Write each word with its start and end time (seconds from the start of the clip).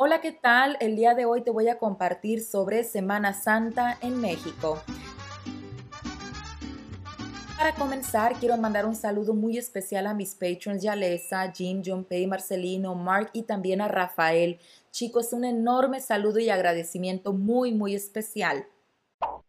Hola, 0.00 0.20
¿qué 0.20 0.30
tal? 0.30 0.76
El 0.78 0.94
día 0.94 1.16
de 1.16 1.24
hoy 1.24 1.42
te 1.42 1.50
voy 1.50 1.66
a 1.66 1.76
compartir 1.76 2.40
sobre 2.40 2.84
Semana 2.84 3.34
Santa 3.34 3.98
en 4.00 4.20
México. 4.20 4.80
Para 7.56 7.74
comenzar, 7.74 8.34
quiero 8.34 8.56
mandar 8.56 8.86
un 8.86 8.94
saludo 8.94 9.34
muy 9.34 9.58
especial 9.58 10.06
a 10.06 10.14
mis 10.14 10.36
patrons 10.36 10.84
Yalesa, 10.84 11.50
Jim, 11.50 11.82
John 11.84 12.04
Pay, 12.04 12.28
Marcelino, 12.28 12.94
Mark 12.94 13.30
y 13.32 13.42
también 13.42 13.80
a 13.80 13.88
Rafael. 13.88 14.60
Chicos, 14.92 15.32
un 15.32 15.44
enorme 15.44 16.00
saludo 16.00 16.38
y 16.38 16.48
agradecimiento 16.48 17.32
muy, 17.32 17.72
muy 17.72 17.96
especial. 17.96 18.68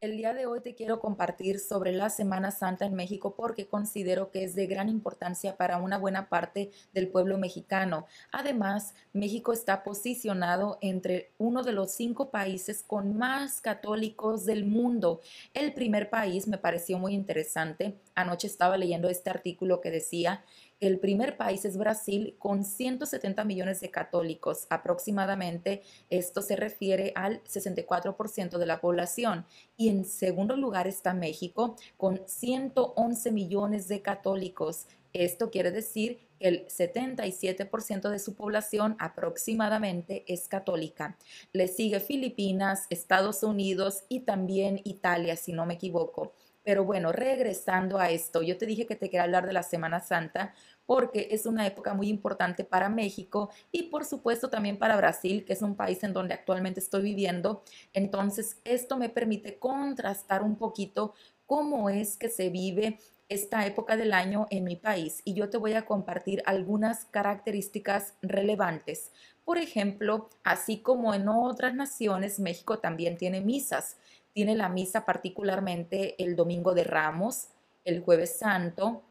El 0.01 0.15
día 0.15 0.33
de 0.33 0.45
hoy 0.45 0.61
te 0.61 0.75
quiero 0.75 1.01
compartir 1.01 1.59
sobre 1.59 1.91
la 1.91 2.09
Semana 2.09 2.51
Santa 2.51 2.85
en 2.85 2.93
México 2.93 3.35
porque 3.35 3.67
considero 3.67 4.31
que 4.31 4.45
es 4.45 4.55
de 4.55 4.65
gran 4.65 4.87
importancia 4.87 5.57
para 5.57 5.77
una 5.79 5.97
buena 5.97 6.29
parte 6.29 6.71
del 6.93 7.09
pueblo 7.09 7.37
mexicano. 7.37 8.07
Además, 8.31 8.93
México 9.11 9.51
está 9.51 9.83
posicionado 9.83 10.77
entre 10.79 11.33
uno 11.37 11.63
de 11.63 11.73
los 11.73 11.91
cinco 11.91 12.31
países 12.31 12.81
con 12.81 13.17
más 13.17 13.59
católicos 13.59 14.45
del 14.45 14.63
mundo. 14.63 15.19
El 15.53 15.73
primer 15.73 16.09
país 16.09 16.47
me 16.47 16.57
pareció 16.57 16.97
muy 16.97 17.13
interesante. 17.13 17.99
Anoche 18.15 18.47
estaba 18.47 18.77
leyendo 18.77 19.09
este 19.09 19.29
artículo 19.29 19.81
que 19.81 19.91
decía 19.91 20.45
el 20.79 20.99
primer 20.99 21.35
país 21.35 21.65
es 21.65 21.77
Brasil 21.77 22.35
con 22.39 22.63
170 22.63 23.43
millones 23.43 23.81
de 23.81 23.91
católicos 23.91 24.65
aproximadamente. 24.69 25.81
Esto 26.09 26.41
se 26.41 26.55
refiere 26.55 27.11
al 27.15 27.43
64% 27.43 28.57
de 28.57 28.65
la 28.65 28.79
población. 28.79 29.45
Y 29.75 29.89
en 29.89 30.05
segundo 30.05 30.55
lugar 30.55 30.87
está 30.87 31.13
México 31.13 31.75
con 31.97 32.21
111 32.25 33.31
millones 33.31 33.87
de 33.87 34.01
católicos. 34.01 34.87
Esto 35.11 35.49
quiere 35.49 35.71
decir 35.71 36.19
que 36.39 36.47
el 36.47 36.67
77% 36.67 38.09
de 38.09 38.19
su 38.19 38.35
población 38.35 38.95
aproximadamente 38.99 40.23
es 40.27 40.47
católica. 40.47 41.17
Le 41.51 41.67
sigue 41.67 41.99
Filipinas, 41.99 42.85
Estados 42.89 43.43
Unidos 43.43 44.03
y 44.07 44.21
también 44.21 44.79
Italia, 44.85 45.35
si 45.35 45.51
no 45.51 45.65
me 45.65 45.73
equivoco. 45.73 46.33
Pero 46.63 46.83
bueno, 46.83 47.11
regresando 47.11 47.97
a 47.99 48.09
esto, 48.11 48.41
yo 48.41 48.57
te 48.57 48.65
dije 48.65 48.85
que 48.85 48.95
te 48.95 49.09
quería 49.09 49.23
hablar 49.23 49.47
de 49.47 49.53
la 49.53 49.63
Semana 49.63 50.01
Santa 50.01 50.53
porque 50.85 51.29
es 51.31 51.45
una 51.45 51.65
época 51.65 51.93
muy 51.93 52.09
importante 52.09 52.63
para 52.63 52.89
México 52.89 53.49
y 53.71 53.83
por 53.83 54.05
supuesto 54.05 54.49
también 54.49 54.77
para 54.77 54.97
Brasil, 54.97 55.45
que 55.45 55.53
es 55.53 55.61
un 55.61 55.75
país 55.75 56.03
en 56.03 56.13
donde 56.13 56.33
actualmente 56.33 56.79
estoy 56.79 57.03
viviendo. 57.03 57.63
Entonces, 57.93 58.59
esto 58.65 58.97
me 58.97 59.09
permite 59.09 59.57
contrastar 59.59 60.43
un 60.43 60.57
poquito 60.57 61.13
cómo 61.45 61.89
es 61.89 62.17
que 62.17 62.29
se 62.29 62.49
vive 62.49 62.99
esta 63.29 63.65
época 63.65 63.95
del 63.95 64.13
año 64.13 64.47
en 64.49 64.63
mi 64.63 64.75
país 64.75 65.21
y 65.23 65.35
yo 65.35 65.49
te 65.49 65.57
voy 65.57 65.73
a 65.73 65.85
compartir 65.85 66.41
algunas 66.45 67.05
características 67.05 68.15
relevantes. 68.23 69.11
Por 69.49 69.57
ejemplo, 69.57 70.29
así 70.43 70.77
como 70.77 71.15
en 71.15 71.27
otras 71.27 71.73
naciones, 71.73 72.39
México 72.39 72.77
también 72.77 73.17
tiene 73.17 73.41
misas 73.41 73.97
tiene 74.31 74.55
la 74.55 74.69
misa 74.69 75.05
particularmente 75.05 76.23
el 76.23 76.35
domingo 76.35 76.75
de 76.75 76.83
Ramos, 76.83 77.47
el 77.83 78.01
jueves 78.03 78.37
santo, 78.37 79.01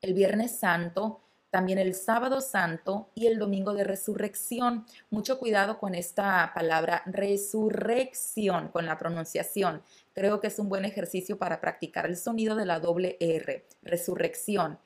el 0.00 0.14
viernes 0.14 0.58
santo, 0.58 1.20
también 1.50 1.78
el 1.78 1.94
sábado 1.94 2.40
santo 2.40 3.10
y 3.14 3.26
el 3.26 3.38
domingo 3.38 3.74
de 3.74 3.84
resurrección. 3.84 4.86
Mucho 5.10 5.38
cuidado 5.38 5.78
con 5.78 5.94
esta 5.94 6.52
palabra 6.54 7.02
resurrección, 7.04 8.68
con 8.68 8.86
la 8.86 8.96
pronunciación. 8.96 9.82
Creo 10.14 10.40
que 10.40 10.46
es 10.46 10.58
un 10.58 10.70
buen 10.70 10.86
ejercicio 10.86 11.36
para 11.36 11.60
practicar 11.60 12.06
el 12.06 12.16
sonido 12.16 12.56
de 12.56 12.64
la 12.64 12.80
doble 12.80 13.18
R, 13.20 13.66
resurrección. 13.82 14.78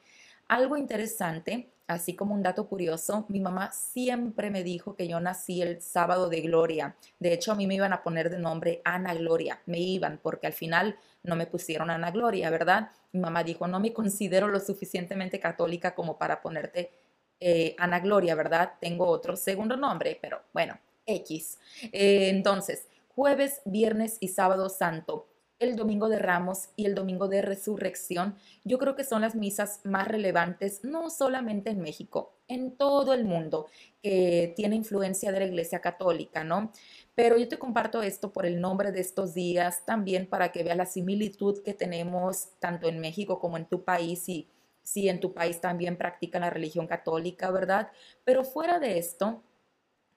Algo 0.49 0.77
interesante 0.77 1.75
Así 1.87 2.17
como 2.17 2.35
un 2.35 2.43
dato 2.43 2.67
curioso, 2.67 3.27
mi 3.29 3.41
mamá 3.41 3.71
siempre 3.71 4.51
me 4.51 4.63
dijo 4.63 4.97
que 4.97 5.07
yo 5.07 5.21
nací 5.21 5.61
el 5.61 5.83
sábado 5.83 6.31
de 6.31 6.41
Gloria. 6.41 6.97
De 7.19 7.35
hecho, 7.35 7.53
a 7.53 7.55
mí 7.55 7.67
me 7.67 7.75
iban 7.75 7.93
a 7.93 8.03
poner 8.03 8.31
de 8.31 8.39
nombre 8.39 8.81
Ana 8.85 9.13
Gloria. 9.15 9.61
Me 9.67 9.79
iban 9.81 10.19
porque 10.23 10.47
al 10.47 10.55
final 10.55 10.97
no 11.23 11.37
me 11.37 11.47
pusieron 11.47 11.91
Ana 11.91 12.11
Gloria, 12.11 12.49
¿verdad? 12.49 12.91
Mi 13.13 13.21
mamá 13.21 13.45
dijo, 13.45 13.67
no 13.67 13.81
me 13.81 13.93
considero 13.93 14.49
lo 14.49 14.61
suficientemente 14.61 15.39
católica 15.39 15.95
como 15.95 16.17
para 16.17 16.41
ponerte 16.41 16.91
eh, 17.39 17.77
Ana 17.79 18.01
Gloria, 18.01 18.35
¿verdad? 18.35 18.73
Tengo 18.81 19.07
otro 19.07 19.37
segundo 19.37 19.77
nombre, 19.77 20.19
pero 20.23 20.41
bueno, 20.55 20.79
X. 21.05 21.59
Eh, 21.93 22.31
entonces, 22.31 22.89
jueves, 23.15 23.61
viernes 23.67 24.17
y 24.21 24.29
sábado 24.29 24.71
santo 24.71 25.27
el 25.59 25.77
Domingo 25.77 26.09
de 26.09 26.19
Ramos 26.19 26.69
y 26.77 26.87
el 26.87 26.95
Domingo 26.95 27.29
de 27.29 27.43
Resurrección, 27.43 28.37
yo 28.65 28.79
creo 28.79 28.97
que 28.97 29.05
son 29.05 29.23
las 29.23 29.35
misas 29.35 29.81
más 29.85 30.09
relevantes, 30.09 30.85
no 30.85 31.11
solamente 31.11 31.71
en 31.71 31.81
México, 31.81 32.35
en 32.49 32.77
todo 32.77 33.15
el 33.15 33.25
mundo, 33.25 33.67
que 34.03 34.53
tiene 34.57 34.77
influencia 34.77 35.33
de 35.33 35.41
la 35.41 35.47
Iglesia 35.47 35.81
Católica, 35.81 36.45
¿no? 36.45 36.73
Pero 37.15 37.37
yo 37.37 37.49
te 37.49 37.59
comparto 37.59 38.03
esto 38.03 38.33
por 38.33 38.47
el 38.47 38.61
nombre 38.61 38.93
de 38.93 39.01
estos 39.01 39.35
días, 39.35 39.85
también 39.87 40.27
para 40.27 40.51
que 40.53 40.65
veas 40.65 40.77
la 40.77 40.87
similitud 40.87 41.63
que 41.63 41.75
tenemos 41.75 42.49
tanto 42.59 42.89
en 42.89 42.99
México 42.99 43.39
como 43.39 43.57
en 43.57 43.67
tu 43.67 43.85
país 43.85 44.29
y 44.29 44.49
si 44.83 45.09
en 45.09 45.21
tu 45.21 45.33
país 45.33 45.61
también 45.61 45.97
practican 45.97 46.43
la 46.43 46.51
religión 46.51 46.87
católica, 46.87 47.51
¿verdad? 47.51 47.91
Pero 48.25 48.45
fuera 48.45 48.79
de 48.79 48.99
esto, 48.99 49.43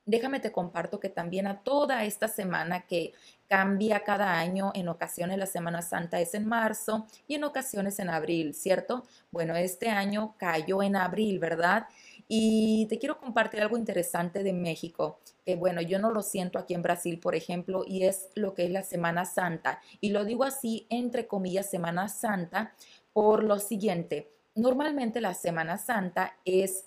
déjame 0.08 0.40
te 0.40 0.52
comparto 0.52 1.00
que 1.00 1.10
también 1.10 1.46
a 1.46 1.62
toda 1.62 2.04
esta 2.06 2.28
semana 2.28 2.88
que 2.88 3.14
cambia 3.48 4.04
cada 4.04 4.40
año, 4.40 4.72
en 4.74 4.90
ocasiones 4.90 5.38
la 5.38 5.46
Semana 5.46 5.82
Santa 5.82 6.20
es 6.20 6.34
en 6.34 6.48
marzo 6.48 7.06
y 7.28 7.36
en 7.36 7.44
ocasiones 7.44 8.00
en 8.00 8.10
abril, 8.10 8.54
¿cierto? 8.56 9.04
Bueno, 9.32 9.56
este 9.56 9.90
año 9.90 10.36
cayó 10.38 10.82
en 10.82 10.96
abril, 10.96 11.40
¿verdad? 11.40 11.88
Y 12.28 12.88
te 12.88 13.00
quiero 13.00 13.20
compartir 13.20 13.62
algo 13.62 13.78
interesante 13.78 14.44
de 14.44 14.52
México, 14.54 15.20
que 15.46 15.56
bueno, 15.56 15.82
yo 15.82 16.00
no 16.00 16.12
lo 16.12 16.22
siento 16.22 16.60
aquí 16.60 16.74
en 16.74 16.82
Brasil, 16.82 17.20
por 17.20 17.36
ejemplo, 17.36 17.84
y 17.86 18.04
es 18.04 18.30
lo 18.36 18.54
que 18.54 18.66
es 18.66 18.72
la 18.72 18.84
Semana 18.84 19.26
Santa. 19.26 19.82
Y 20.02 20.10
lo 20.10 20.26
digo 20.26 20.44
así, 20.44 20.88
entre 20.90 21.28
comillas, 21.28 21.70
Semana 21.70 22.10
Santa, 22.10 22.74
por 23.14 23.44
lo 23.44 23.60
siguiente. 23.60 24.32
Normalmente 24.56 25.22
la 25.22 25.34
Semana 25.34 25.78
Santa 25.78 26.36
es 26.44 26.86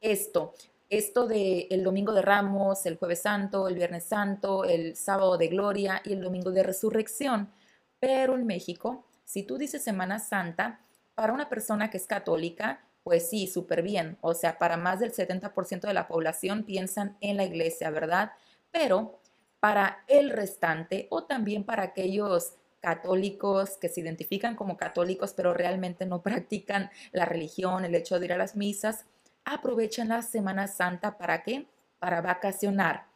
esto, 0.00 0.54
esto 0.90 1.28
de 1.28 1.68
el 1.70 1.84
domingo 1.84 2.12
de 2.12 2.20
Ramos, 2.20 2.84
el 2.84 2.96
jueves 2.96 3.22
santo, 3.22 3.68
el 3.68 3.76
viernes 3.76 4.04
santo, 4.04 4.64
el 4.64 4.96
sábado 4.96 5.38
de 5.38 5.48
gloria 5.48 6.02
y 6.04 6.12
el 6.12 6.20
domingo 6.20 6.50
de 6.50 6.64
resurrección. 6.64 7.48
Pero 8.00 8.34
en 8.34 8.44
México, 8.44 9.06
si 9.24 9.44
tú 9.44 9.56
dices 9.56 9.82
Semana 9.82 10.18
Santa, 10.18 10.80
para 11.14 11.32
una 11.32 11.48
persona 11.48 11.90
que 11.90 11.96
es 11.96 12.06
católica, 12.06 12.80
pues 13.04 13.30
sí, 13.30 13.46
súper 13.46 13.82
bien. 13.82 14.18
O 14.20 14.34
sea, 14.34 14.58
para 14.58 14.76
más 14.76 14.98
del 14.98 15.12
70% 15.12 15.86
de 15.86 15.94
la 15.94 16.08
población 16.08 16.64
piensan 16.64 17.16
en 17.20 17.36
la 17.36 17.44
iglesia, 17.44 17.90
¿verdad? 17.90 18.32
Pero 18.72 19.20
para 19.60 20.04
el 20.08 20.30
restante 20.30 21.06
o 21.10 21.24
también 21.24 21.64
para 21.64 21.84
aquellos 21.84 22.54
católicos 22.80 23.76
que 23.76 23.90
se 23.90 24.00
identifican 24.00 24.56
como 24.56 24.78
católicos 24.78 25.34
pero 25.36 25.52
realmente 25.52 26.06
no 26.06 26.22
practican 26.22 26.90
la 27.12 27.26
religión, 27.26 27.84
el 27.84 27.94
hecho 27.94 28.18
de 28.18 28.26
ir 28.26 28.32
a 28.32 28.38
las 28.38 28.56
misas, 28.56 29.04
aprovechan 29.44 30.08
la 30.08 30.22
Semana 30.22 30.66
Santa 30.66 31.18
para 31.18 31.42
qué? 31.42 31.66
Para 31.98 32.20
vacacionar. 32.20 33.10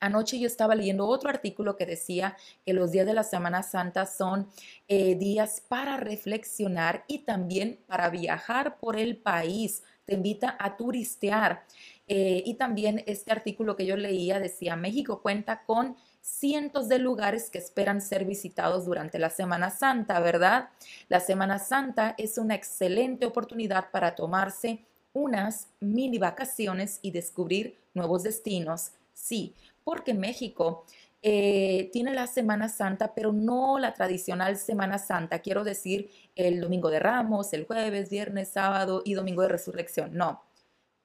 Anoche 0.00 0.38
yo 0.38 0.46
estaba 0.46 0.76
leyendo 0.76 1.06
otro 1.06 1.28
artículo 1.28 1.76
que 1.76 1.84
decía 1.84 2.36
que 2.64 2.72
los 2.72 2.92
días 2.92 3.06
de 3.06 3.14
la 3.14 3.24
Semana 3.24 3.64
Santa 3.64 4.06
son 4.06 4.48
eh, 4.86 5.16
días 5.16 5.62
para 5.66 5.96
reflexionar 5.96 7.04
y 7.08 7.20
también 7.20 7.80
para 7.86 8.08
viajar 8.08 8.78
por 8.78 8.96
el 8.96 9.16
país. 9.16 9.82
Te 10.04 10.14
invita 10.14 10.56
a 10.58 10.76
turistear. 10.76 11.64
Eh, 12.06 12.42
y 12.46 12.54
también 12.54 13.02
este 13.06 13.32
artículo 13.32 13.76
que 13.76 13.86
yo 13.86 13.96
leía 13.96 14.38
decía, 14.38 14.76
México 14.76 15.20
cuenta 15.20 15.64
con 15.64 15.96
cientos 16.20 16.88
de 16.88 16.98
lugares 16.98 17.50
que 17.50 17.58
esperan 17.58 18.00
ser 18.00 18.24
visitados 18.24 18.84
durante 18.84 19.18
la 19.18 19.30
Semana 19.30 19.70
Santa, 19.70 20.20
¿verdad? 20.20 20.70
La 21.08 21.20
Semana 21.20 21.58
Santa 21.58 22.14
es 22.18 22.38
una 22.38 22.54
excelente 22.54 23.26
oportunidad 23.26 23.90
para 23.90 24.14
tomarse 24.14 24.86
unas 25.12 25.68
mini 25.80 26.18
vacaciones 26.18 26.98
y 27.02 27.10
descubrir 27.10 27.78
nuevos 27.94 28.22
destinos. 28.22 28.92
Sí, 29.12 29.54
porque 29.84 30.14
México 30.14 30.84
eh, 31.20 31.90
tiene 31.92 32.14
la 32.14 32.26
Semana 32.26 32.68
Santa, 32.68 33.14
pero 33.14 33.32
no 33.32 33.78
la 33.78 33.94
tradicional 33.94 34.56
Semana 34.56 34.98
Santa. 34.98 35.40
Quiero 35.40 35.64
decir 35.64 36.10
el 36.36 36.60
Domingo 36.60 36.90
de 36.90 37.00
Ramos, 37.00 37.52
el 37.52 37.66
jueves, 37.66 38.08
viernes, 38.10 38.48
sábado 38.48 39.02
y 39.04 39.14
Domingo 39.14 39.42
de 39.42 39.48
Resurrección. 39.48 40.14
No. 40.14 40.42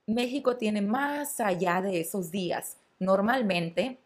México 0.06 0.58
tiene 0.58 0.82
más 0.82 1.40
allá 1.40 1.82
de 1.82 2.02
esos 2.02 2.30
días. 2.30 2.78
Normalmente, 3.00 4.00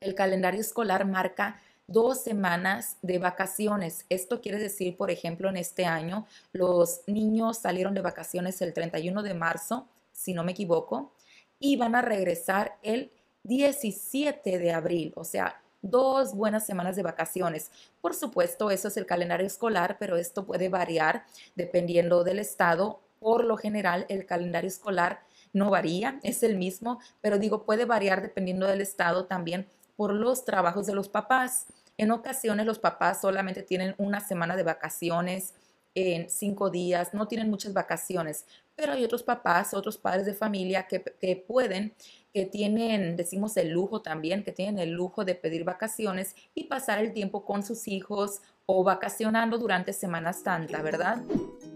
el 0.00 0.14
calendario 0.14 0.60
escolar 0.60 1.04
marca 1.04 1.60
dos 1.88 2.22
semanas 2.22 2.98
de 3.02 3.18
vacaciones. 3.18 4.04
Esto 4.08 4.40
quiere 4.40 4.58
decir, 4.58 4.96
por 4.96 5.10
ejemplo, 5.10 5.48
en 5.48 5.56
este 5.56 5.86
año 5.86 6.26
los 6.52 7.00
niños 7.06 7.58
salieron 7.58 7.94
de 7.94 8.02
vacaciones 8.02 8.62
el 8.62 8.72
31 8.72 9.22
de 9.22 9.34
marzo, 9.34 9.88
si 10.12 10.34
no 10.34 10.44
me 10.44 10.52
equivoco, 10.52 11.12
y 11.58 11.76
van 11.76 11.96
a 11.96 12.02
regresar 12.02 12.76
el 12.82 13.10
17 13.42 14.58
de 14.58 14.72
abril, 14.72 15.12
o 15.16 15.24
sea, 15.24 15.60
dos 15.80 16.34
buenas 16.34 16.66
semanas 16.66 16.96
de 16.96 17.02
vacaciones. 17.02 17.70
Por 18.00 18.14
supuesto, 18.14 18.70
eso 18.70 18.88
es 18.88 18.96
el 18.96 19.06
calendario 19.06 19.46
escolar, 19.46 19.96
pero 19.98 20.16
esto 20.16 20.44
puede 20.44 20.68
variar 20.68 21.24
dependiendo 21.54 22.24
del 22.24 22.38
estado. 22.38 23.00
Por 23.20 23.44
lo 23.44 23.56
general, 23.56 24.04
el 24.08 24.26
calendario 24.26 24.68
escolar 24.68 25.22
no 25.52 25.70
varía, 25.70 26.20
es 26.22 26.42
el 26.42 26.56
mismo, 26.56 27.00
pero 27.20 27.38
digo, 27.38 27.64
puede 27.64 27.86
variar 27.86 28.20
dependiendo 28.20 28.66
del 28.66 28.80
estado 28.80 29.24
también 29.24 29.66
por 29.98 30.14
los 30.14 30.44
trabajos 30.44 30.86
de 30.86 30.94
los 30.94 31.08
papás. 31.08 31.66
En 31.96 32.12
ocasiones 32.12 32.64
los 32.64 32.78
papás 32.78 33.20
solamente 33.20 33.64
tienen 33.64 33.96
una 33.98 34.20
semana 34.20 34.54
de 34.54 34.62
vacaciones 34.62 35.54
en 35.96 36.30
cinco 36.30 36.70
días, 36.70 37.14
no 37.14 37.26
tienen 37.26 37.50
muchas 37.50 37.72
vacaciones, 37.72 38.46
pero 38.76 38.92
hay 38.92 39.02
otros 39.02 39.24
papás, 39.24 39.74
otros 39.74 39.98
padres 39.98 40.24
de 40.24 40.34
familia 40.34 40.86
que, 40.86 41.02
que 41.02 41.34
pueden 41.34 41.94
que 42.32 42.46
tienen, 42.46 43.16
decimos, 43.16 43.56
el 43.56 43.70
lujo 43.70 44.00
también, 44.00 44.44
que 44.44 44.52
tienen 44.52 44.78
el 44.78 44.90
lujo 44.90 45.24
de 45.24 45.34
pedir 45.34 45.64
vacaciones 45.64 46.36
y 46.54 46.64
pasar 46.64 47.00
el 47.00 47.12
tiempo 47.12 47.44
con 47.44 47.64
sus 47.64 47.88
hijos 47.88 48.42
o 48.66 48.84
vacacionando 48.84 49.58
durante 49.58 49.92
Semana 49.92 50.32
Santa, 50.32 50.80
¿verdad? 50.80 51.22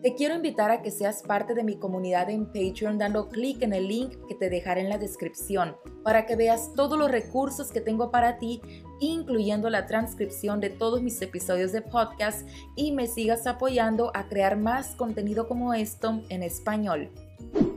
Te 0.03 0.17
quiero 0.17 0.35
invitar 0.35 0.73
a 0.73 0.83
que 0.83 0.91
seas 0.91 1.23
parte 1.23 1.55
de 1.55 1.63
mi 1.63 1.77
comunidad 1.77 2.29
en 2.29 2.47
Patreon 2.47 2.99
dando 2.99 3.29
clic 3.29 3.63
en 3.63 3.73
el 3.73 3.87
link 3.87 4.17
que 4.27 4.35
te 4.35 4.51
dejaré 4.51 4.81
en 4.81 4.89
la 4.89 4.99
descripción 4.99 5.77
para 6.03 6.27
que 6.27 6.35
veas 6.35 6.73
todos 6.75 6.99
los 6.99 7.09
recursos 7.09 7.71
que 7.71 7.81
tengo 7.81 8.11
para 8.11 8.39
ti, 8.39 8.61
incluyendo 8.99 9.71
la 9.71 9.87
transcripción 9.87 10.59
de 10.59 10.71
todos 10.71 11.03
mis 11.03 11.23
episodios 11.23 11.71
de 11.71 11.83
podcast 11.83 12.49
y 12.75 12.91
me 12.91 13.07
sigas 13.07 13.47
apoyando 13.47 14.11
a 14.13 14.27
crear 14.27 14.57
más 14.57 14.97
contenido 14.97 15.47
como 15.47 15.73
esto 15.73 16.21
en 16.31 16.43
español. 16.43 17.13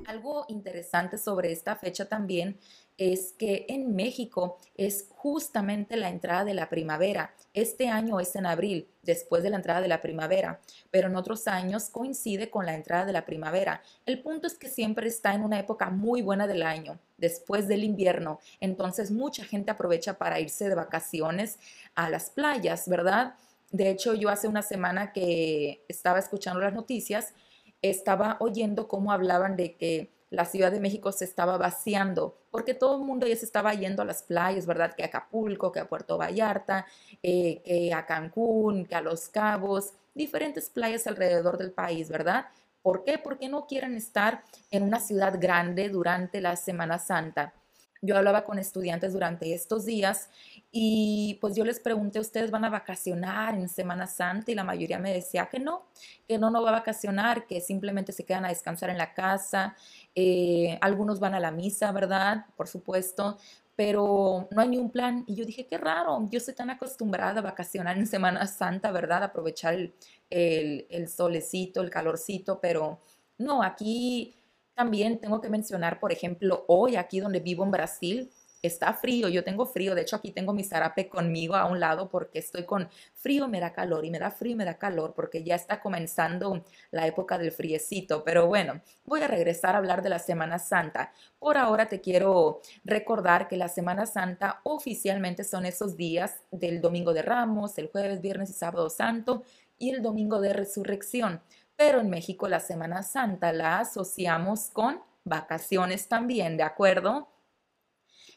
Algo 0.08 0.46
interesante 0.48 1.20
sobre 1.20 1.52
esta 1.52 1.76
fecha 1.76 2.10
también 2.10 2.58
es 2.98 3.34
que 3.34 3.66
en 3.70 3.96
México 3.96 4.58
es 4.78 5.08
justamente 5.10 5.98
la 5.98 6.10
entrada 6.10 6.46
de 6.46 6.54
la 6.54 6.70
primavera. 6.70 7.34
Este 7.54 7.90
año 7.90 8.20
es 8.20 8.36
en 8.36 8.46
abril, 8.46 8.88
después 9.02 9.44
de 9.44 9.50
la 9.50 9.58
entrada 9.58 9.82
de 9.82 9.88
la 9.88 10.02
primavera, 10.02 10.62
pero 10.92 11.08
en 11.08 11.16
otros 11.16 11.48
años 11.48 11.90
coincide 11.90 12.50
con 12.50 12.66
la 12.66 12.74
entrada 12.74 13.06
de 13.06 13.14
la 13.14 13.26
primavera. 13.26 13.82
El 14.06 14.22
punto 14.22 14.48
es 14.48 14.56
que 14.56 14.70
siempre 14.70 15.08
está 15.08 15.34
en 15.34 15.44
una 15.44 15.60
época 15.60 15.90
muy 15.90 16.22
buena 16.22 16.48
del 16.48 16.64
año, 16.64 17.00
después 17.18 17.68
del 17.68 17.84
invierno. 17.84 18.40
Entonces 18.60 19.12
mucha 19.12 19.44
gente 19.44 19.72
aprovecha 19.72 20.18
para 20.18 20.40
irse 20.40 20.70
de 20.70 20.76
vacaciones 20.76 21.60
a 21.96 22.10
las 22.10 22.30
playas, 22.30 22.88
¿verdad? 22.88 23.36
De 23.72 23.90
hecho, 23.90 24.14
yo 24.14 24.30
hace 24.30 24.48
una 24.48 24.62
semana 24.62 25.12
que 25.12 25.84
estaba 25.88 26.20
escuchando 26.20 26.62
las 26.62 26.74
noticias, 26.74 27.34
estaba 27.82 28.38
oyendo 28.40 28.88
cómo 28.88 29.12
hablaban 29.12 29.58
de 29.58 29.76
que 29.76 30.12
la 30.30 30.46
Ciudad 30.46 30.72
de 30.72 30.80
México 30.80 31.12
se 31.12 31.26
estaba 31.26 31.58
vaciando, 31.58 32.38
porque 32.52 32.74
todo 32.74 32.98
el 32.98 33.04
mundo 33.04 33.28
ya 33.28 33.36
se 33.36 33.46
estaba 33.46 33.74
yendo 33.74 34.02
a 34.02 34.06
las 34.06 34.24
playas, 34.24 34.66
¿verdad? 34.66 34.94
Que 34.96 35.04
a 35.04 35.08
Acapulco, 35.08 35.72
que 35.72 35.80
a 35.80 35.88
Puerto 35.88 36.18
Vallarta, 36.18 36.86
eh, 37.22 37.62
que 37.64 37.94
a 37.94 38.06
Cancún, 38.06 38.86
que 38.86 38.96
a 38.96 39.02
Los 39.02 39.30
Cabos, 39.30 39.94
diferentes 40.14 40.70
playas 40.70 41.08
alrededor 41.08 41.58
del 41.58 41.72
país, 41.72 42.10
¿verdad? 42.10 42.48
¿Por 42.82 43.04
qué? 43.04 43.18
Porque 43.18 43.50
no 43.50 43.66
quieren 43.66 43.96
estar 43.96 44.44
en 44.72 44.84
una 44.84 45.00
ciudad 45.00 45.40
grande 45.40 45.90
durante 45.90 46.42
la 46.42 46.56
Semana 46.56 47.00
Santa. 47.00 47.54
Yo 48.02 48.16
hablaba 48.18 48.44
con 48.44 48.60
estudiantes 48.60 49.14
durante 49.14 49.54
estos 49.54 49.86
días 49.86 50.30
y 50.78 51.36
pues 51.40 51.56
yo 51.56 51.64
les 51.64 51.80
pregunté, 51.80 52.20
¿ustedes 52.20 52.52
van 52.52 52.66
a 52.66 52.70
vacacionar 52.70 53.56
en 53.56 53.70
Semana 53.70 54.08
Santa? 54.08 54.52
Y 54.52 54.56
la 54.56 54.66
mayoría 54.66 55.00
me 55.00 55.14
decía 55.14 55.46
que 55.46 55.58
no, 55.58 55.86
que 56.28 56.38
no, 56.38 56.52
no 56.52 56.62
va 56.62 56.72
a 56.72 56.74
vacacionar, 56.74 57.48
que 57.48 57.62
simplemente 57.62 58.12
se 58.12 58.26
quedan 58.26 58.44
a 58.44 58.50
descansar 58.50 58.90
en 58.90 58.98
la 58.98 59.14
casa. 59.14 59.74
Eh, 60.16 60.78
algunos 60.82 61.22
van 61.22 61.34
a 61.34 61.40
la 61.40 61.50
misa, 61.50 61.94
¿verdad? 61.94 62.48
Por 62.58 62.68
supuesto, 62.68 63.38
pero 63.78 64.50
no 64.52 64.62
hay 64.62 64.68
ni 64.68 64.78
un 64.78 64.92
plan. 64.92 65.24
Y 65.28 65.36
yo 65.36 65.46
dije, 65.46 65.66
qué 65.66 65.78
raro, 65.78 66.28
yo 66.30 66.40
estoy 66.40 66.56
tan 66.56 66.70
acostumbrada 66.70 67.40
a 67.40 67.44
vacacionar 67.44 67.98
en 67.98 68.06
Semana 68.06 68.46
Santa, 68.46 68.92
¿verdad? 68.92 69.24
Aprovechar 69.24 69.76
el, 69.76 69.94
el, 70.30 70.88
el 70.90 71.08
solecito, 71.08 71.82
el 71.82 71.90
calorcito, 71.90 72.60
pero 72.60 73.00
no, 73.38 73.64
aquí 73.64 74.36
también 74.74 75.22
tengo 75.22 75.40
que 75.40 75.50
mencionar, 75.50 76.02
por 76.02 76.12
ejemplo, 76.12 76.66
hoy 76.68 76.98
aquí 76.98 77.22
donde 77.22 77.40
vivo 77.40 77.64
en 77.64 77.72
Brasil, 77.72 78.30
está 78.66 78.94
frío, 78.94 79.30
yo 79.30 79.44
tengo 79.44 79.66
frío, 79.66 79.96
de 79.96 80.02
hecho 80.02 80.16
aquí 80.16 80.32
tengo 80.32 80.54
mi 80.54 80.64
zarape 80.64 81.08
conmigo 81.08 81.56
a 81.56 81.66
un 81.66 81.80
lado 81.80 82.10
porque 82.10 82.40
estoy 82.40 82.64
con 82.66 82.90
frío, 83.14 83.48
me 83.48 83.60
da 83.60 83.74
calor 83.74 84.06
y 84.06 84.12
me 84.12 84.20
da 84.20 84.32
frío 84.32 84.56
me 84.56 84.66
da 84.66 84.78
calor 84.78 85.14
porque 85.16 85.44
ya 85.44 85.56
está 85.56 85.82
comenzando 85.82 86.64
la 86.92 87.08
época 87.08 87.38
del 87.38 87.52
friecito, 87.52 88.24
pero 88.24 88.48
bueno, 88.48 88.82
voy 89.06 89.22
a 89.22 89.28
regresar 89.28 89.76
a 89.76 89.80
hablar 89.80 90.02
de 90.02 90.10
la 90.10 90.20
Semana 90.20 90.60
Santa. 90.60 91.12
Por 91.40 91.58
ahora 91.58 91.88
te 91.88 92.02
quiero 92.02 92.62
recordar 92.84 93.48
que 93.48 93.58
la 93.58 93.68
Semana 93.68 94.06
Santa 94.06 94.62
oficialmente 94.64 95.44
son 95.44 95.66
esos 95.66 95.98
días 95.98 96.42
del 96.52 96.82
Domingo 96.82 97.14
de 97.14 97.22
Ramos, 97.22 97.78
el 97.78 97.88
jueves, 97.88 98.22
viernes 98.22 98.50
y 98.50 98.54
sábado 98.54 98.90
santo 98.90 99.44
y 99.78 99.90
el 99.90 100.02
Domingo 100.02 100.40
de 100.40 100.54
Resurrección 100.54 101.42
pero 101.76 102.00
en 102.00 102.10
México 102.10 102.48
la 102.48 102.60
Semana 102.60 103.04
Santa 103.04 103.52
la 103.52 103.80
asociamos 103.80 104.70
con 104.72 105.02
vacaciones 105.24 106.08
también, 106.08 106.58
¿de 106.58 106.64
acuerdo? 106.64 107.28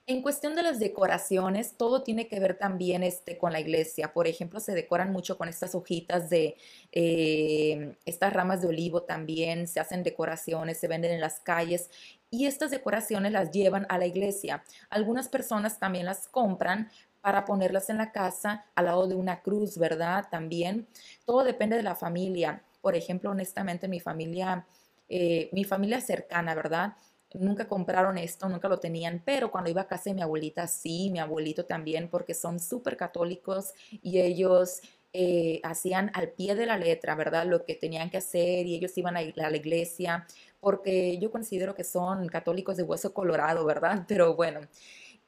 En 0.08 0.22
cuestión 0.22 0.56
de 0.56 0.62
las 0.62 0.78
decoraciones, 0.78 1.76
todo 1.76 2.02
tiene 2.02 2.28
que 2.28 2.40
ver 2.40 2.56
también 2.56 3.02
este, 3.02 3.36
con 3.36 3.52
la 3.52 3.60
iglesia. 3.60 4.12
Por 4.14 4.26
ejemplo, 4.26 4.58
se 4.58 4.72
decoran 4.74 5.12
mucho 5.12 5.36
con 5.36 5.48
estas 5.48 5.74
hojitas 5.74 6.30
de 6.30 6.56
eh, 6.92 7.94
estas 8.06 8.32
ramas 8.32 8.62
de 8.62 8.68
olivo 8.68 9.02
también, 9.02 9.68
se 9.68 9.80
hacen 9.80 10.02
decoraciones, 10.02 10.78
se 10.78 10.88
venden 10.88 11.12
en 11.12 11.20
las 11.20 11.40
calles 11.40 11.90
y 12.30 12.46
estas 12.46 12.70
decoraciones 12.70 13.32
las 13.32 13.50
llevan 13.50 13.86
a 13.90 13.98
la 13.98 14.06
iglesia. 14.06 14.64
Algunas 14.88 15.28
personas 15.28 15.78
también 15.78 16.06
las 16.06 16.26
compran 16.26 16.90
para 17.20 17.44
ponerlas 17.44 17.90
en 17.90 17.98
la 17.98 18.10
casa 18.10 18.64
al 18.74 18.86
lado 18.86 19.06
de 19.08 19.14
una 19.14 19.42
cruz, 19.42 19.76
¿verdad? 19.76 20.26
También 20.30 20.88
todo 21.26 21.44
depende 21.44 21.76
de 21.76 21.82
la 21.82 21.94
familia 21.94 22.62
por 22.80 22.96
ejemplo, 22.96 23.30
honestamente, 23.30 23.88
mi 23.88 24.00
familia, 24.00 24.66
eh, 25.08 25.48
mi 25.52 25.64
familia 25.64 26.00
cercana, 26.00 26.54
¿verdad? 26.54 26.94
Nunca 27.34 27.68
compraron 27.68 28.16
esto, 28.16 28.48
nunca 28.48 28.68
lo 28.68 28.78
tenían, 28.78 29.22
pero 29.24 29.50
cuando 29.50 29.68
iba 29.70 29.82
a 29.82 29.86
casa 29.86 30.04
de 30.10 30.14
mi 30.14 30.22
abuelita, 30.22 30.66
sí, 30.66 31.10
mi 31.10 31.18
abuelito 31.18 31.66
también, 31.66 32.08
porque 32.08 32.32
son 32.32 32.58
súper 32.58 32.96
católicos 32.96 33.74
y 34.02 34.20
ellos 34.20 34.80
eh, 35.12 35.60
hacían 35.62 36.10
al 36.14 36.30
pie 36.30 36.54
de 36.54 36.66
la 36.66 36.78
letra, 36.78 37.14
¿verdad? 37.14 37.46
Lo 37.46 37.64
que 37.64 37.74
tenían 37.74 38.08
que 38.10 38.18
hacer 38.18 38.66
y 38.66 38.74
ellos 38.76 38.96
iban 38.96 39.16
a, 39.16 39.20
a 39.20 39.50
la 39.50 39.56
iglesia, 39.56 40.26
porque 40.60 41.18
yo 41.18 41.30
considero 41.30 41.74
que 41.74 41.84
son 41.84 42.28
católicos 42.28 42.76
de 42.76 42.82
hueso 42.82 43.12
colorado, 43.12 43.64
¿verdad? 43.64 44.04
Pero 44.08 44.34
bueno, 44.34 44.60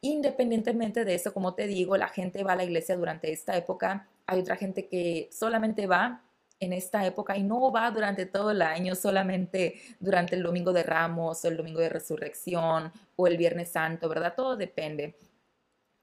independientemente 0.00 1.04
de 1.04 1.14
eso, 1.14 1.34
como 1.34 1.54
te 1.54 1.66
digo, 1.66 1.96
la 1.96 2.08
gente 2.08 2.42
va 2.44 2.52
a 2.52 2.56
la 2.56 2.64
iglesia 2.64 2.96
durante 2.96 3.32
esta 3.32 3.56
época. 3.56 4.08
Hay 4.26 4.40
otra 4.40 4.56
gente 4.56 4.88
que 4.88 5.28
solamente 5.32 5.86
va 5.86 6.22
en 6.60 6.72
esta 6.74 7.04
época 7.06 7.36
y 7.36 7.42
no 7.42 7.72
va 7.72 7.90
durante 7.90 8.26
todo 8.26 8.50
el 8.50 8.62
año, 8.62 8.94
solamente 8.94 9.80
durante 9.98 10.36
el 10.36 10.42
domingo 10.42 10.72
de 10.72 10.82
Ramos 10.82 11.44
o 11.44 11.48
el 11.48 11.56
domingo 11.56 11.80
de 11.80 11.88
Resurrección 11.88 12.92
o 13.16 13.26
el 13.26 13.36
Viernes 13.38 13.70
Santo, 13.70 14.08
¿verdad? 14.08 14.34
Todo 14.36 14.56
depende. 14.56 15.16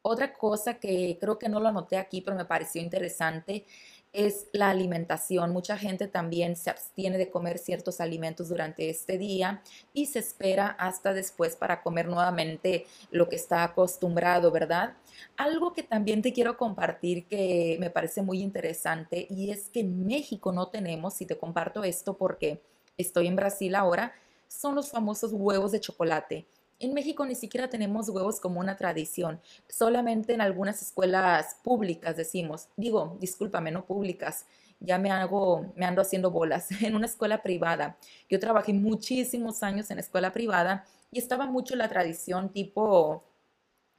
Otra 0.02 0.34
cosa 0.34 0.76
que 0.80 1.18
creo 1.20 1.38
que 1.38 1.50
no 1.50 1.60
lo 1.60 1.70
anoté 1.70 1.98
aquí, 1.98 2.22
pero 2.22 2.36
me 2.38 2.46
pareció 2.46 2.82
interesante, 2.82 3.66
es 4.14 4.48
la 4.52 4.70
alimentación. 4.70 5.52
Mucha 5.52 5.78
gente 5.78 6.08
también 6.08 6.56
se 6.56 6.70
abstiene 6.70 7.18
de 7.18 7.30
comer 7.30 7.58
ciertos 7.58 8.02
alimentos 8.02 8.50
durante 8.50 8.90
este 8.90 9.18
día 9.18 9.62
y 9.94 10.08
se 10.08 10.20
espera 10.20 10.68
hasta 10.68 11.14
después 11.14 11.56
para 11.56 11.82
comer 11.82 12.08
nuevamente 12.08 12.86
lo 13.12 13.30
que 13.30 13.36
está 13.36 13.64
acostumbrado, 13.64 14.52
¿verdad? 14.52 14.96
Algo 15.36 15.74
que 15.74 15.84
también 15.84 16.22
te 16.22 16.34
quiero 16.34 16.58
compartir 16.58 17.26
que 17.28 17.78
me 17.80 17.90
parece 17.90 18.22
muy 18.22 18.42
interesante 18.42 19.28
y 19.30 19.52
es 19.52 19.70
que 19.70 19.82
en 19.82 20.06
México 20.06 20.52
no 20.52 20.70
tenemos, 20.70 21.22
y 21.22 21.26
te 21.26 21.38
comparto 21.38 21.84
esto 21.84 22.18
porque 22.18 22.62
estoy 22.98 23.28
en 23.28 23.36
Brasil 23.36 23.76
ahora, 23.76 24.14
son 24.48 24.76
los 24.76 24.90
famosos 24.90 25.32
huevos 25.34 25.72
de 25.72 25.80
chocolate. 25.80 26.46
En 26.80 26.94
México 26.94 27.26
ni 27.26 27.34
siquiera 27.34 27.70
tenemos 27.70 28.08
huevos 28.10 28.40
como 28.40 28.60
una 28.60 28.78
tradición, 28.78 29.42
solamente 29.68 30.34
en 30.34 30.42
algunas 30.42 30.80
escuelas 30.84 31.56
públicas 31.64 32.16
decimos, 32.16 32.68
digo, 32.78 33.18
discúlpame, 33.20 33.72
no 33.72 33.86
públicas, 33.86 34.46
ya 34.80 35.00
me 35.00 35.10
hago, 35.10 35.74
me 35.76 35.86
ando 35.86 36.04
haciendo 36.04 36.30
bolas, 36.30 36.70
en 36.84 36.96
una 36.96 37.08
escuela 37.08 37.42
privada. 37.42 37.98
Yo 38.30 38.40
trabajé 38.40 38.74
muchísimos 38.74 39.64
años 39.64 39.90
en 39.90 39.98
escuela 39.98 40.32
privada 40.34 40.86
y 41.12 41.18
estaba 41.18 41.48
mucho 41.48 41.76
la 41.76 41.90
tradición 41.90 42.50
tipo 42.52 43.24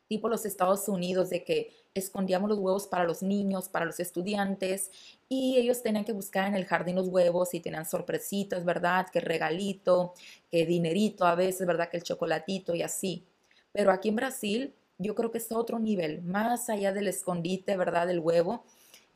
tipo 0.09 0.29
los 0.29 0.47
Estados 0.47 0.88
Unidos, 0.88 1.31
de 1.31 1.45
que 1.45 1.71
escondíamos 1.95 2.49
los 2.49 2.59
huevos 2.59 2.87
para 2.87 3.05
los 3.05 3.23
niños, 3.23 3.69
para 3.69 3.85
los 3.85 4.00
estudiantes, 4.00 4.91
y 5.29 5.59
ellos 5.59 5.83
tenían 5.83 6.05
que 6.05 6.12
buscar 6.12 6.49
en 6.49 6.55
el 6.55 6.65
jardín 6.65 6.97
los 6.97 7.09
huevos 7.09 7.55
y 7.55 7.61
tenían 7.61 7.85
sorpresitas, 7.85 8.65
¿verdad? 8.65 9.07
Que 9.12 9.21
regalito, 9.21 10.15
que 10.50 10.65
dinerito 10.65 11.27
a 11.27 11.35
veces, 11.35 11.67
¿verdad? 11.67 11.91
Que 11.91 11.99
el 11.99 12.03
chocolatito 12.03 12.75
y 12.75 12.83
así. 12.83 13.27
Pero 13.73 13.93
aquí 13.93 14.09
en 14.09 14.17
Brasil 14.17 14.75
yo 14.99 15.15
creo 15.15 15.31
que 15.31 15.38
es 15.38 15.53
otro 15.53 15.79
nivel, 15.79 16.23
más 16.23 16.69
allá 16.69 16.93
del 16.93 17.09
escondite, 17.09 17.77
¿verdad? 17.77 18.07
Del 18.07 18.19
huevo. 18.19 18.65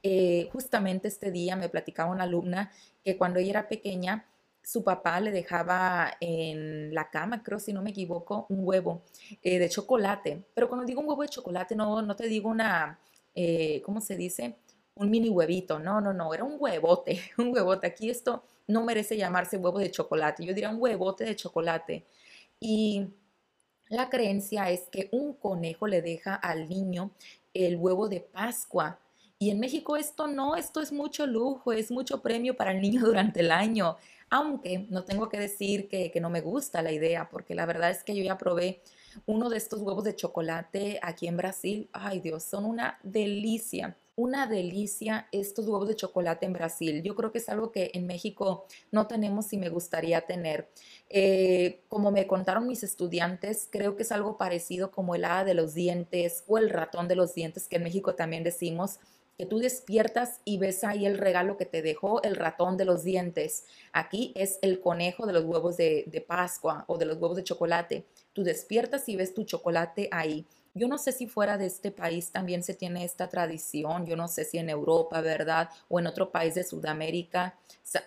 Eh, 0.04 0.48
justamente 0.52 1.08
este 1.08 1.30
día 1.30 1.56
me 1.56 1.68
platicaba 1.68 2.10
una 2.10 2.24
alumna 2.24 2.70
que 3.04 3.16
cuando 3.16 3.38
ella 3.38 3.50
era 3.50 3.68
pequeña, 3.68 4.26
su 4.62 4.84
papá 4.84 5.20
le 5.20 5.32
dejaba 5.32 6.16
en 6.20 6.94
la 6.94 7.10
cama, 7.10 7.42
creo 7.42 7.58
si 7.58 7.72
no 7.72 7.82
me 7.82 7.90
equivoco, 7.90 8.46
un 8.48 8.60
huevo 8.62 9.02
eh, 9.42 9.58
de 9.58 9.68
chocolate. 9.68 10.44
Pero 10.54 10.68
cuando 10.68 10.86
digo 10.86 11.00
un 11.00 11.08
huevo 11.08 11.22
de 11.22 11.28
chocolate, 11.28 11.74
no, 11.74 12.02
no 12.02 12.16
te 12.16 12.26
digo 12.28 12.48
una, 12.48 12.98
eh, 13.34 13.82
¿cómo 13.84 14.00
se 14.00 14.16
dice? 14.16 14.56
Un 14.94 15.10
mini 15.10 15.28
huevito. 15.28 15.78
No, 15.78 16.00
no, 16.00 16.12
no, 16.12 16.32
era 16.34 16.44
un 16.44 16.56
huevote, 16.58 17.20
un 17.38 17.52
huevote. 17.52 17.86
Aquí 17.86 18.10
esto 18.10 18.44
no 18.68 18.84
merece 18.84 19.16
llamarse 19.16 19.56
huevo 19.56 19.78
de 19.78 19.90
chocolate. 19.90 20.44
Yo 20.44 20.54
diría 20.54 20.70
un 20.70 20.80
huevote 20.80 21.24
de 21.24 21.36
chocolate. 21.36 22.04
y 22.60 23.08
la 23.92 24.08
creencia 24.08 24.70
es 24.70 24.88
que 24.90 25.10
un 25.12 25.34
conejo 25.34 25.86
le 25.86 26.00
deja 26.00 26.34
al 26.34 26.66
niño 26.66 27.10
el 27.52 27.76
huevo 27.76 28.08
de 28.08 28.20
Pascua. 28.20 28.98
Y 29.38 29.50
en 29.50 29.60
México 29.60 29.98
esto 29.98 30.26
no, 30.28 30.56
esto 30.56 30.80
es 30.80 30.92
mucho 30.92 31.26
lujo, 31.26 31.72
es 31.74 31.90
mucho 31.90 32.22
premio 32.22 32.56
para 32.56 32.72
el 32.72 32.80
niño 32.80 33.02
durante 33.04 33.40
el 33.40 33.50
año. 33.50 33.98
Aunque 34.34 34.86
no 34.88 35.04
tengo 35.04 35.28
que 35.28 35.38
decir 35.38 35.88
que, 35.88 36.10
que 36.10 36.20
no 36.20 36.30
me 36.30 36.40
gusta 36.40 36.80
la 36.80 36.90
idea, 36.90 37.28
porque 37.28 37.54
la 37.54 37.66
verdad 37.66 37.90
es 37.90 38.02
que 38.02 38.16
yo 38.16 38.22
ya 38.22 38.38
probé 38.38 38.82
uno 39.26 39.50
de 39.50 39.58
estos 39.58 39.82
huevos 39.82 40.04
de 40.04 40.16
chocolate 40.16 40.98
aquí 41.02 41.28
en 41.28 41.36
Brasil. 41.36 41.90
Ay 41.92 42.20
Dios, 42.20 42.42
son 42.42 42.64
una 42.64 42.98
delicia 43.02 43.96
una 44.14 44.46
delicia 44.46 45.26
estos 45.32 45.66
huevos 45.66 45.88
de 45.88 45.96
chocolate 45.96 46.44
en 46.44 46.52
Brasil. 46.52 47.02
Yo 47.02 47.14
creo 47.14 47.32
que 47.32 47.38
es 47.38 47.48
algo 47.48 47.72
que 47.72 47.90
en 47.94 48.06
México 48.06 48.66
no 48.90 49.06
tenemos 49.06 49.52
y 49.52 49.56
me 49.56 49.70
gustaría 49.70 50.20
tener. 50.22 50.68
Eh, 51.08 51.80
como 51.88 52.10
me 52.10 52.26
contaron 52.26 52.66
mis 52.66 52.82
estudiantes, 52.82 53.68
creo 53.70 53.96
que 53.96 54.02
es 54.02 54.12
algo 54.12 54.36
parecido 54.36 54.90
como 54.90 55.14
el 55.14 55.24
hada 55.24 55.44
de 55.44 55.54
los 55.54 55.74
dientes 55.74 56.44
o 56.46 56.58
el 56.58 56.68
ratón 56.68 57.08
de 57.08 57.16
los 57.16 57.34
dientes, 57.34 57.68
que 57.68 57.76
en 57.76 57.84
México 57.84 58.14
también 58.14 58.44
decimos 58.44 58.98
que 59.36 59.46
tú 59.46 59.58
despiertas 59.58 60.40
y 60.44 60.58
ves 60.58 60.84
ahí 60.84 61.06
el 61.06 61.18
regalo 61.18 61.56
que 61.56 61.66
te 61.66 61.82
dejó 61.82 62.22
el 62.22 62.36
ratón 62.36 62.76
de 62.76 62.84
los 62.84 63.02
dientes. 63.04 63.64
Aquí 63.92 64.32
es 64.34 64.58
el 64.62 64.80
conejo 64.80 65.26
de 65.26 65.32
los 65.32 65.44
huevos 65.44 65.76
de, 65.76 66.24
Pascua 66.26 66.84
o 66.86 66.98
de 66.98 67.06
los 67.06 67.18
huevos 67.18 67.36
de 67.36 67.44
chocolate. 67.44 68.04
Tú 68.32 68.44
despiertas 68.44 69.08
y 69.08 69.16
ves 69.16 69.34
tu 69.34 69.44
chocolate 69.44 70.08
ahí. 70.12 70.46
Yo 70.74 70.88
no 70.88 70.96
sé 70.96 71.12
si 71.12 71.26
fuera 71.26 71.58
de 71.58 71.66
este 71.66 71.90
país 71.90 72.30
también 72.30 72.62
se 72.62 72.72
tiene 72.72 73.04
esta 73.04 73.28
tradición, 73.28 74.06
yo 74.06 74.16
no 74.16 74.26
sé 74.26 74.46
si 74.46 74.56
en 74.56 74.70
Europa, 74.70 75.20
¿verdad? 75.20 75.68
O 75.88 76.00
en 76.00 76.06
otro 76.06 76.30
país 76.30 76.54
de 76.54 76.64
Sudamérica 76.64 77.58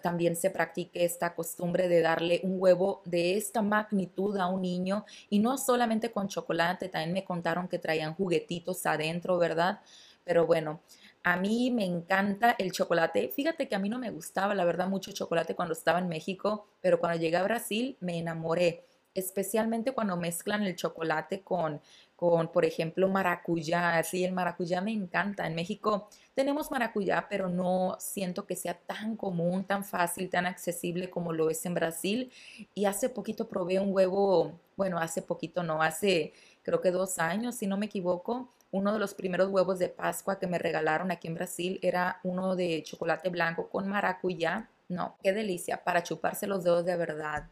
también 0.01 0.35
se 0.35 0.49
practique 0.49 1.05
esta 1.05 1.35
costumbre 1.35 1.87
de 1.87 2.01
darle 2.01 2.39
un 2.41 2.59
huevo 2.59 3.03
de 3.05 3.37
esta 3.37 3.61
magnitud 3.61 4.35
a 4.37 4.47
un 4.47 4.63
niño 4.63 5.05
y 5.29 5.37
no 5.37 5.59
solamente 5.59 6.11
con 6.11 6.27
chocolate, 6.27 6.89
también 6.89 7.13
me 7.13 7.23
contaron 7.23 7.67
que 7.67 7.77
traían 7.77 8.15
juguetitos 8.15 8.83
adentro, 8.87 9.37
¿verdad? 9.37 9.81
Pero 10.23 10.47
bueno, 10.47 10.81
a 11.25 11.37
mí 11.37 11.71
me 11.71 11.83
encanta 11.83 12.55
el 12.59 12.71
chocolate. 12.71 13.29
Fíjate 13.29 13.67
que 13.67 13.73
a 13.75 13.79
mí 13.79 13.89
no 13.89 13.97
me 13.97 14.11
gustaba, 14.11 14.53
la 14.53 14.63
verdad, 14.63 14.87
mucho 14.87 15.11
chocolate 15.11 15.55
cuando 15.55 15.73
estaba 15.73 15.97
en 15.97 16.07
México, 16.07 16.67
pero 16.81 16.99
cuando 16.99 17.19
llegué 17.19 17.35
a 17.37 17.43
Brasil 17.43 17.97
me 17.99 18.19
enamoré 18.19 18.85
especialmente 19.15 19.93
cuando 19.93 20.17
mezclan 20.17 20.61
el 20.63 20.75
chocolate 20.75 21.41
con, 21.41 21.81
con, 22.15 22.51
por 22.51 22.63
ejemplo, 22.63 23.07
maracuyá. 23.09 24.03
Sí, 24.03 24.23
el 24.23 24.33
maracuyá 24.33 24.81
me 24.81 24.91
encanta. 24.91 25.47
En 25.47 25.55
México 25.55 26.09
tenemos 26.35 26.69
maracuyá, 26.69 27.25
pero 27.27 27.49
no 27.49 27.95
siento 27.99 28.45
que 28.45 28.55
sea 28.55 28.75
tan 28.77 29.15
común, 29.15 29.63
tan 29.63 29.83
fácil, 29.83 30.29
tan 30.29 30.45
accesible 30.45 31.09
como 31.09 31.33
lo 31.33 31.49
es 31.49 31.65
en 31.65 31.73
Brasil. 31.73 32.31
Y 32.75 32.85
hace 32.85 33.09
poquito 33.09 33.47
probé 33.47 33.79
un 33.79 33.91
huevo, 33.93 34.59
bueno, 34.77 34.99
hace 34.99 35.23
poquito 35.23 35.63
no, 35.63 35.81
hace 35.81 36.33
creo 36.61 36.81
que 36.81 36.91
dos 36.91 37.17
años, 37.17 37.55
si 37.55 37.65
no 37.65 37.77
me 37.77 37.87
equivoco. 37.87 38.49
Uno 38.71 38.93
de 38.93 38.99
los 38.99 39.13
primeros 39.13 39.49
huevos 39.49 39.79
de 39.79 39.89
Pascua 39.89 40.39
que 40.39 40.47
me 40.47 40.59
regalaron 40.59 41.11
aquí 41.11 41.27
en 41.27 41.35
Brasil 41.35 41.79
era 41.81 42.19
uno 42.23 42.55
de 42.55 42.83
chocolate 42.83 43.29
blanco 43.29 43.69
con 43.69 43.87
maracuyá. 43.87 44.69
No, 44.89 45.17
qué 45.23 45.33
delicia, 45.33 45.83
para 45.83 46.03
chuparse 46.03 46.47
los 46.47 46.63
dedos 46.63 46.85
de 46.85 46.97
verdad. 46.97 47.49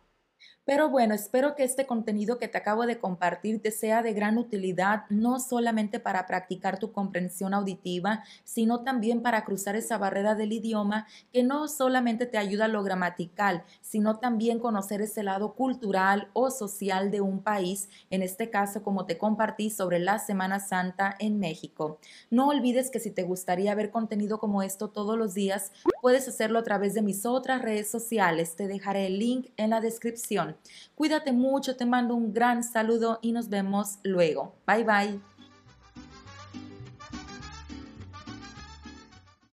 Pero 0.65 0.89
bueno, 0.89 1.13
espero 1.13 1.55
que 1.55 1.65
este 1.65 1.85
contenido 1.85 2.39
que 2.39 2.47
te 2.47 2.57
acabo 2.57 2.85
de 2.85 2.97
compartir 2.97 3.61
te 3.61 3.71
sea 3.71 4.01
de 4.01 4.13
gran 4.13 4.37
utilidad, 4.37 5.03
no 5.09 5.39
solamente 5.41 5.99
para 5.99 6.25
practicar 6.25 6.79
tu 6.79 6.93
comprensión 6.93 7.53
auditiva, 7.53 8.23
sino 8.45 8.81
también 8.83 9.21
para 9.21 9.43
cruzar 9.43 9.75
esa 9.75 9.97
barrera 9.97 10.35
del 10.35 10.53
idioma 10.53 11.05
que 11.33 11.43
no 11.43 11.67
solamente 11.67 12.25
te 12.25 12.37
ayuda 12.37 12.65
a 12.65 12.69
lo 12.69 12.81
gramatical, 12.81 13.65
sino 13.81 14.19
también 14.19 14.59
conocer 14.59 15.01
ese 15.01 15.21
lado 15.23 15.53
cultural 15.53 16.29
o 16.31 16.49
social 16.49 17.11
de 17.11 17.19
un 17.19 17.43
país, 17.43 17.89
en 18.09 18.21
este 18.21 18.49
caso 18.49 18.83
como 18.83 19.05
te 19.05 19.17
compartí 19.17 19.69
sobre 19.69 19.99
la 19.99 20.17
Semana 20.17 20.61
Santa 20.61 21.15
en 21.19 21.39
México. 21.39 21.99
No 22.29 22.47
olvides 22.47 22.89
que 22.89 23.01
si 23.01 23.11
te 23.11 23.23
gustaría 23.23 23.75
ver 23.75 23.91
contenido 23.91 24.39
como 24.39 24.63
esto 24.63 24.89
todos 24.89 25.17
los 25.17 25.33
días, 25.33 25.73
puedes 26.03 26.27
hacerlo 26.27 26.59
a 26.59 26.63
través 26.63 26.93
de 26.93 27.01
mis 27.01 27.25
otras 27.25 27.61
redes 27.61 27.89
sociales. 27.89 28.57
Te 28.57 28.67
dejaré 28.67 29.07
el 29.07 29.19
link 29.19 29.51
en 29.55 29.69
la 29.69 29.79
descripción. 29.79 30.57
Cuídate 30.95 31.31
mucho, 31.31 31.77
te 31.77 31.85
mando 31.85 32.13
un 32.13 32.33
gran 32.33 32.61
saludo 32.61 33.19
y 33.21 33.31
nos 33.31 33.47
vemos 33.47 33.99
luego. 34.03 34.53
Bye 34.67 34.83
bye. 34.83 35.32